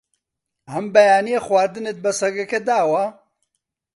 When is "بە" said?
2.03-2.11